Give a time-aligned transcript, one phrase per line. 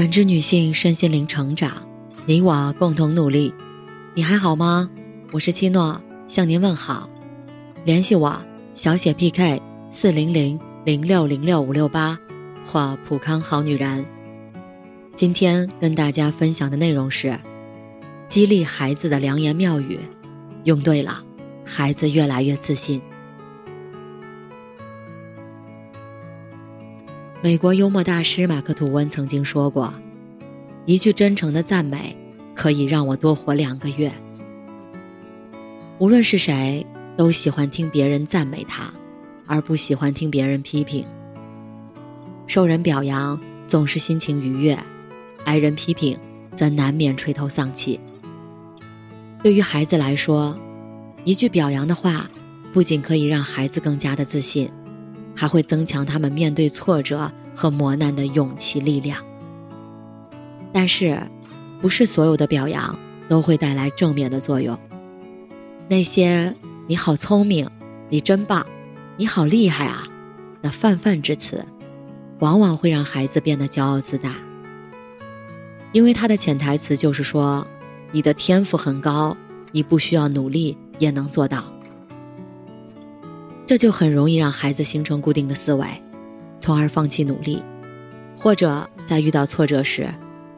[0.00, 1.70] 感知女性身心灵成长，
[2.24, 3.52] 你我共同努力。
[4.14, 4.88] 你还好吗？
[5.30, 7.06] 我是七诺，向您问好。
[7.84, 8.42] 联系我
[8.72, 9.60] 小写 PK
[9.90, 12.18] 四零零零六零六五六八
[12.64, 14.02] 或普康好女人。
[15.14, 17.38] 今天跟大家分享的内容是
[18.26, 19.98] 激励孩子的良言妙语，
[20.64, 21.22] 用对了，
[21.62, 23.02] 孩子越来越自信。
[27.42, 29.94] 美国幽默大师马克吐温曾经说过
[30.84, 32.14] ：“一句真诚的赞美，
[32.54, 34.12] 可以让我多活两个月。”
[35.98, 36.84] 无论是谁，
[37.16, 38.92] 都喜欢听别人赞美他，
[39.46, 41.02] 而不喜欢听别人批评。
[42.46, 44.78] 受人表扬总是心情愉悦，
[45.46, 46.18] 挨人批评
[46.54, 47.98] 则难免垂头丧气。
[49.42, 50.54] 对于孩子来说，
[51.24, 52.28] 一句表扬的话，
[52.70, 54.70] 不仅可以让孩子更加的自信。
[55.40, 59.24] 还会增强他们面对挫折和磨难的勇气力量。
[60.70, 61.18] 但是，
[61.80, 64.78] 不是所有的表扬都会带来正面的作用。
[65.88, 66.54] 那些
[66.86, 67.66] “你好聪明
[68.10, 68.66] ”“你真棒
[69.16, 70.06] ”“你好厉害啊”
[70.60, 71.64] 的泛泛之词，
[72.40, 74.34] 往往会让孩子变得骄傲自大。
[75.92, 77.66] 因为他的潜台词就是说，
[78.12, 79.34] 你的天赋很高，
[79.72, 81.72] 你不需要努力也能做到。
[83.70, 85.86] 这就很容易让孩子形成固定的思维，
[86.58, 87.62] 从而放弃努力，
[88.36, 90.12] 或者在遇到挫折时，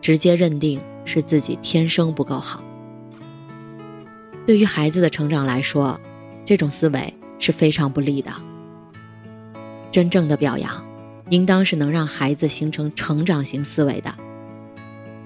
[0.00, 2.64] 直接认定是自己天生不够好。
[4.44, 6.00] 对于孩子的成长来说，
[6.44, 8.32] 这种思维是非常不利的。
[9.92, 10.84] 真正的表扬，
[11.30, 14.12] 应当是能让孩子形成成长型思维的，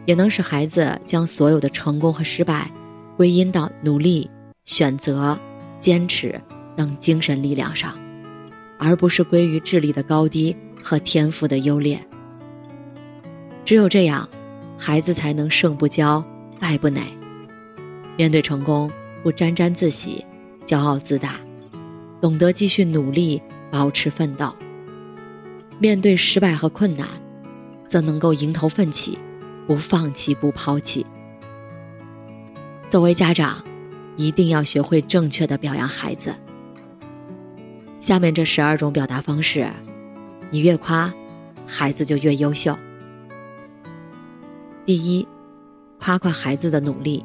[0.04, 2.70] 也能使孩子将所有的成功和失败，
[3.16, 4.30] 归因到努力、
[4.66, 5.40] 选择、
[5.78, 6.38] 坚持。
[6.80, 7.92] 等精神力量上，
[8.78, 12.00] 而不是归于智力的高低和天赋的优劣。
[13.66, 14.26] 只有这样，
[14.78, 16.24] 孩子才能胜不骄，
[16.58, 17.02] 败不馁。
[18.16, 18.90] 面对成功，
[19.22, 20.24] 不沾沾自喜、
[20.64, 21.34] 骄傲自大，
[22.18, 24.50] 懂得继续努力，保持奋斗。
[25.78, 27.06] 面对失败和困难，
[27.86, 29.18] 则能够迎头奋起，
[29.66, 31.04] 不放弃、不抛弃。
[32.88, 33.62] 作为家长，
[34.16, 36.34] 一定要学会正确的表扬孩子。
[38.00, 39.68] 下面这十二种表达方式，
[40.50, 41.12] 你越夸，
[41.66, 42.74] 孩子就越优秀。
[44.86, 45.28] 第一，
[46.00, 47.22] 夸夸孩子的努力。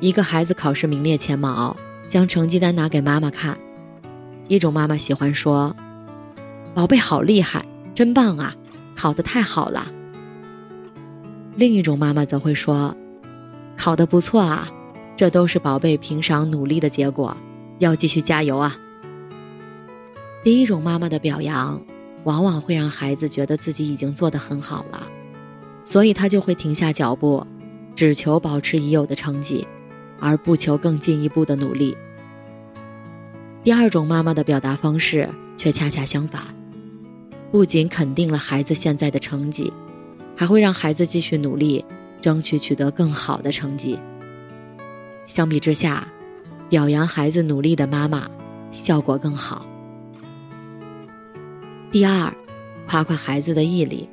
[0.00, 1.76] 一个孩子考试名列前茅，
[2.08, 3.56] 将成绩单拿给妈妈看，
[4.48, 5.74] 一种妈妈喜欢说
[6.74, 7.64] ：“宝贝好厉害，
[7.94, 8.52] 真棒啊，
[8.96, 9.86] 考得太好了。”
[11.54, 12.96] 另一种妈妈则会说
[13.78, 14.68] ：“考得不错啊，
[15.16, 17.36] 这都是宝贝平常努力的结果。”
[17.80, 18.76] 要继续加油啊！
[20.44, 21.82] 第一种妈妈的表扬，
[22.24, 25.10] 往往会让孩子觉得自己已经做得很好了，
[25.82, 27.46] 所以他就会停下脚步，
[27.94, 29.66] 只求保持已有的成绩，
[30.20, 31.96] 而不求更进一步的努力。
[33.64, 36.42] 第二种妈妈的表达方式却恰恰相反，
[37.50, 39.72] 不仅肯定了孩子现在的成绩，
[40.36, 41.82] 还会让孩子继续努力，
[42.20, 43.98] 争取取得更好的成绩。
[45.26, 46.06] 相比之下，
[46.70, 48.30] 表扬孩子努力的妈妈，
[48.70, 49.66] 效果更好。
[51.90, 52.32] 第二，
[52.86, 54.08] 夸夸孩子的毅力。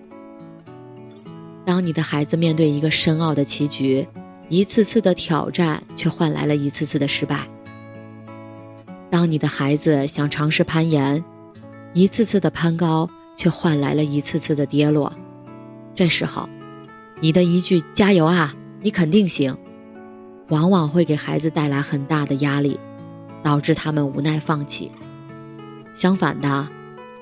[1.64, 4.08] 当你的孩子面对一个深奥的棋局，
[4.50, 7.38] 一次次的挑战却换来了一次次的失败；
[9.12, 11.24] 当你的孩子想尝试攀岩，
[11.94, 15.14] 一次次的攀高却换来了一次次的跌落，
[15.94, 16.50] 这时候，
[17.20, 19.56] 你的一句“加油啊，你肯定行”。
[20.50, 22.80] 往往会给孩子带来很大的压力，
[23.44, 24.92] 导致他们无奈放弃。
[25.94, 26.68] 相反的，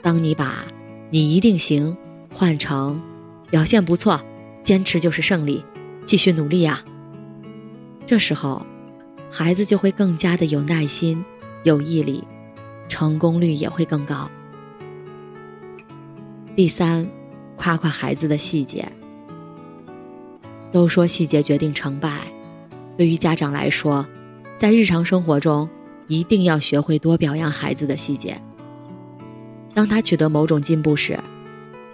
[0.01, 0.65] 当你把
[1.09, 1.95] “你一定行”
[2.33, 3.01] 换成
[3.49, 4.21] “表现不错，
[4.61, 5.63] 坚持就是胜利，
[6.05, 6.83] 继续努力啊”，
[8.05, 8.65] 这时候，
[9.31, 11.23] 孩子就会更加的有耐心、
[11.63, 12.23] 有毅力，
[12.87, 14.29] 成功率也会更高。
[16.55, 17.09] 第三，
[17.55, 18.87] 夸夸孩子的细节。
[20.71, 22.19] 都说细节决定成败。
[22.97, 24.05] 对于家长来说，
[24.55, 25.69] 在日常生活中，
[26.07, 28.39] 一定要学会多表扬孩子的细节。
[29.73, 31.19] 当他取得某种进步时，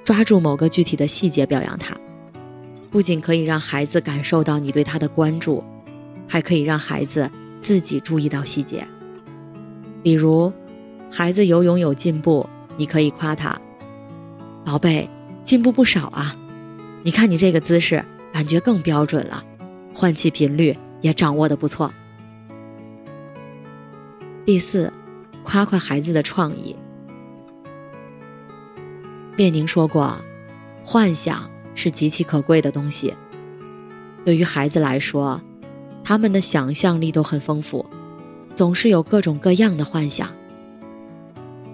[0.04, 1.98] 抓住某个具体的细节表扬他，
[2.92, 5.64] 不仅可以让孩子感受到你对他的关注，
[6.28, 8.86] 还可以让孩子自己注意到细节。
[10.04, 10.54] 比如，
[11.10, 12.48] 孩子游泳有进步，
[12.78, 13.60] 你可以夸他
[14.64, 15.10] ：“宝贝，
[15.44, 16.36] 进步不少啊！
[17.02, 19.44] 你看你这个姿势，感觉更标准了，
[19.96, 21.92] 换气频率。”也掌握的不错。
[24.46, 24.92] 第四，
[25.44, 26.76] 夸夸孩子的创意。
[29.38, 30.16] 列宁说过
[30.84, 33.14] ：“幻想是极其可贵的东西。
[34.24, 35.42] 对于孩子来说，
[36.04, 37.86] 他们的想象力都很丰富，
[38.54, 40.30] 总是有各种各样的幻想。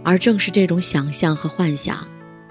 [0.03, 2.07] 而正是这种想象和幻想，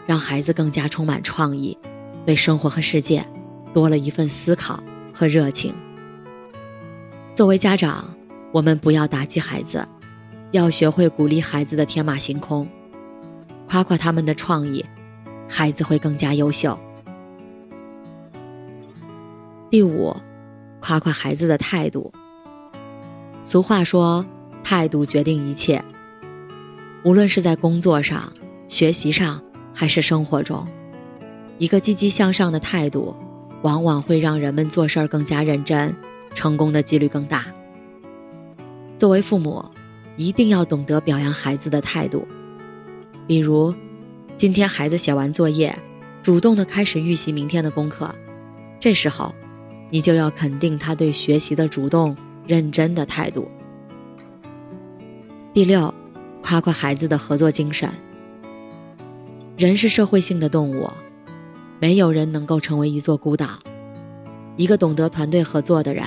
[0.07, 1.79] 让孩子更加充满创意，
[2.27, 3.25] 对生活和世界
[3.73, 4.83] 多了一份思考
[5.15, 5.73] 和热情。
[7.37, 8.09] 作为家长，
[8.51, 9.87] 我们不要打击孩子，
[10.53, 12.67] 要学会鼓励孩子的天马行空，
[13.69, 14.83] 夸夸他们的创意，
[15.47, 16.79] 孩子会更加优秀。
[19.69, 20.17] 第五，
[20.81, 22.11] 夸夸孩子的态度。
[23.45, 24.25] 俗话说，
[24.65, 25.85] 态度决定一切。
[27.05, 28.33] 无论是在工作上、
[28.67, 29.43] 学习上，
[29.75, 30.67] 还是生活中，
[31.59, 33.15] 一个积极向上的态度，
[33.61, 35.95] 往往会让人们做事儿更加认真，
[36.37, 37.47] 成功的几率更大。
[38.97, 39.65] 作为父母，
[40.17, 42.25] 一定要懂得表扬孩子的态度。
[43.27, 43.75] 比如，
[44.37, 45.77] 今天孩子写完作业，
[46.23, 48.15] 主动的开始预习明天的功课，
[48.79, 49.35] 这时候，
[49.91, 52.17] 你就要肯定他对学习的主动、
[52.47, 53.49] 认真的态度。
[55.53, 55.93] 第六。
[56.43, 57.91] 夸夸孩子的合作精神。
[59.57, 60.89] 人是社会性的动物，
[61.81, 63.59] 没有人能够成为一座孤岛。
[64.57, 66.05] 一个懂得团队合作的人，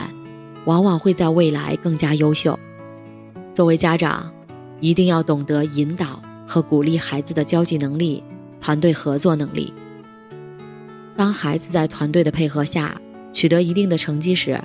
[0.69, 2.57] 往往会在未来更加优秀。
[3.55, 4.31] 作为家长，
[4.79, 8.23] 一定要懂得引导和鼓励孩子的交际能力、
[8.61, 9.73] 团队合作能力。
[11.17, 13.01] 当孩子在团队的配合下
[13.33, 14.61] 取得一定的成绩时，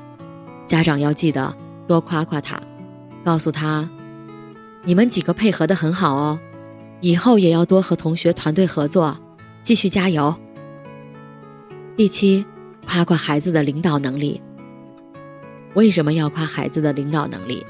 [0.67, 1.57] 家长要记得
[1.89, 2.61] 多夸夸他，
[3.25, 3.89] 告诉他。
[4.85, 6.39] 你们几个配合的很好哦，
[7.01, 9.17] 以后也要多和同学团队合作，
[9.63, 10.35] 继续加油。
[11.97, 12.45] 第七，
[12.87, 14.43] 夸夸孩子的领导能力。
[15.75, 17.65] 为什么要夸孩子的领导能力？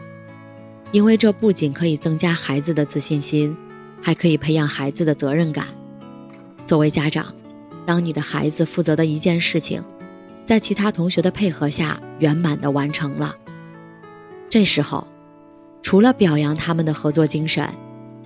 [0.93, 3.56] 因为这不仅可以增加孩子的自信心，
[4.01, 5.67] 还可以培养孩子的责任感。
[6.65, 7.35] 作为家长，
[7.85, 9.83] 当你的孩子负责的一件事情，
[10.45, 13.35] 在其他同学的配合下圆满的完成了，
[14.49, 15.06] 这时候。
[15.83, 17.69] 除了表扬他们的合作精神，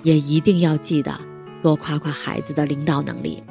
[0.04, 1.12] 也一定要记得
[1.60, 3.42] 多夸夸孩子的领导能力。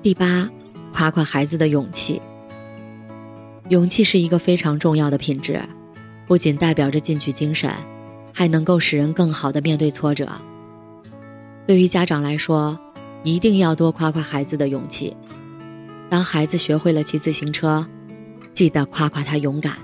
[0.00, 0.48] 第八，
[0.92, 2.22] 夸夸孩子的勇气。
[3.70, 5.62] 勇气是一个非常重要的品质，
[6.26, 7.70] 不仅代表着进取精神，
[8.34, 10.28] 还能够使人更好的面对挫折。
[11.68, 12.76] 对于家长来说，
[13.22, 15.16] 一定要多夸夸孩子的勇气。
[16.08, 17.86] 当孩子学会了骑自行车，
[18.52, 19.74] 记得夸夸他勇敢；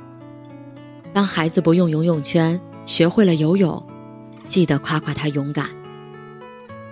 [1.13, 3.81] 当孩子不用游泳圈，学会了游泳，
[4.49, 5.69] 记得夸夸他勇敢。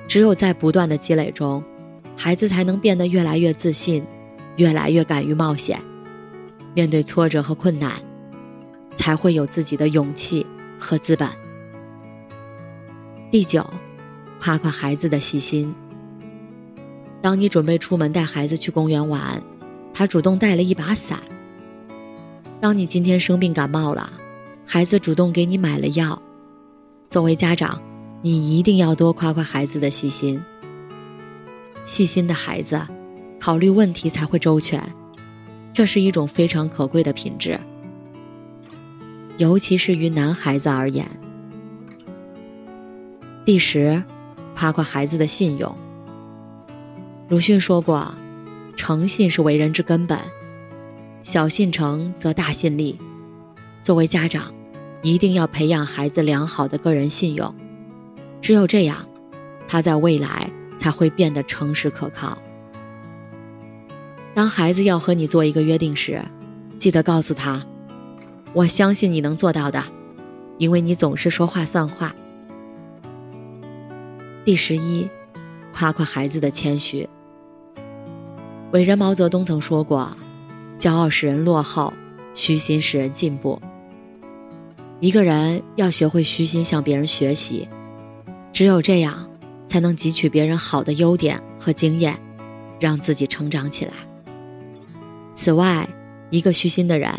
[0.06, 1.61] 只有在不断的积累中，
[2.17, 4.05] 孩子才能变得越来越自信，
[4.58, 5.81] 越来越敢于冒险，
[6.75, 7.93] 面对挫折和困难，
[8.97, 10.44] 才会有自己的勇气
[10.79, 11.29] 和资本。
[13.31, 13.65] 第九，
[14.41, 15.75] 夸夸孩子的细心。
[17.23, 19.43] 当你准备出门带孩子去公园玩，
[19.94, 21.19] 他主动带了一把伞。
[22.61, 24.12] 当你今天生病感冒了。
[24.67, 26.20] 孩子主动给你买了药，
[27.11, 27.81] 作为家长，
[28.23, 30.43] 你一定要多夸夸孩子的细心。
[31.85, 32.81] 细心的孩子，
[33.38, 34.82] 考虑问题才会周全，
[35.75, 37.59] 这是一种非常可贵的品质，
[39.38, 41.05] 尤其是于男孩子而言。
[43.44, 44.00] 第十，
[44.55, 45.76] 夸夸孩子的信用。
[47.29, 48.15] 鲁迅说过
[48.76, 50.17] ：“诚信是为人之根本，
[51.25, 52.96] 小信诚则大信立。”
[53.82, 54.55] 作为家长，
[55.03, 57.53] 一定要培养孩子良好的个人信用，
[58.41, 59.05] 只有这样，
[59.67, 62.39] 他在未来才会变得诚实可靠。
[64.34, 66.20] 当孩子要和你做一个约定时，
[66.76, 67.64] 记得告诉他
[68.53, 69.82] ：“我相信你能做到的，
[70.58, 72.12] 因为你总是说话算话。”
[74.44, 75.08] 第十一，
[75.72, 77.08] 夸夸孩子的谦虚。
[78.72, 80.10] 伟人毛泽东曾说过
[80.81, 81.93] ：“骄傲使人落后，
[82.34, 83.62] 虚心使人进步。”
[84.98, 87.69] 一个人要学会虚心向别人学习，
[88.53, 89.31] 只有这样，
[89.69, 92.19] 才能汲取别人好的优点和经验，
[92.81, 93.93] 让自己成长起来。
[95.44, 95.86] 此外，
[96.31, 97.13] 一个虚心的人，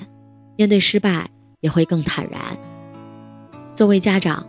[0.58, 1.30] 面对失败
[1.60, 2.42] 也会更坦然。
[3.76, 4.44] 作为家长，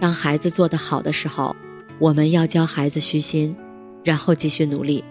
[0.00, 1.54] 当孩子做得好的时候，
[2.00, 3.54] 我们要教孩子虚心，
[4.02, 5.04] 然后继续努力；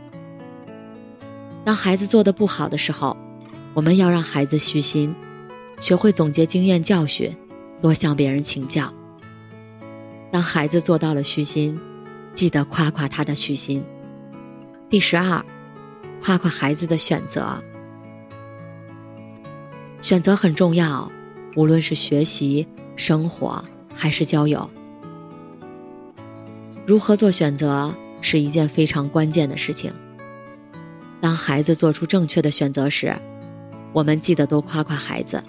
[1.64, 3.16] 当孩子做得不好的时候，
[3.74, 5.16] 我们要让孩子虚心，
[5.80, 7.34] 学会总结经验教训。
[7.82, 8.94] 多向别人请教。
[10.30, 11.80] 当孩子做到了虚心，
[12.34, 13.82] 记得夸夸他的虚心。
[14.90, 15.42] 第十二，
[16.22, 17.58] 夸夸孩子的选择。
[20.02, 21.10] 选择很重要，
[21.56, 24.68] 无论是学习、生活还是交友，
[26.88, 29.94] 如何做选择是一件非常关键的事情。
[31.22, 33.16] 当孩子做出正确的选择时，
[33.94, 35.44] 我们记得多夸夸孩子。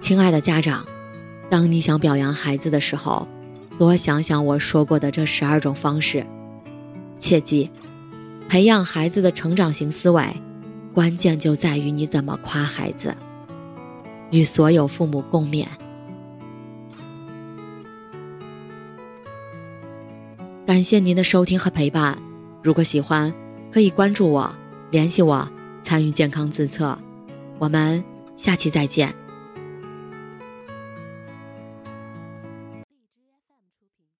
[0.00, 0.86] 亲爱的家长，
[1.50, 3.28] 当你想表扬孩子的时候，
[3.78, 6.26] 多想想我说过的这十二种方式。
[7.18, 7.70] 切记，
[8.48, 10.24] 培养孩子的成长型思维，
[10.94, 13.14] 关键就在于你怎么夸孩子。
[14.30, 15.66] 与所有父母共勉。
[20.66, 22.16] 感谢您的收听和陪伴。
[22.62, 23.32] 如果喜欢，
[23.70, 24.50] 可以关注我、
[24.90, 25.46] 联系我、
[25.82, 26.98] 参与健康自测。
[27.58, 28.02] 我们
[28.36, 29.21] 下期再见。